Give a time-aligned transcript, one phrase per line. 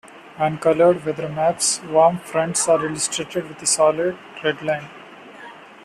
[0.39, 4.89] On colored weather maps, warm fronts are illustrated with a solid red line.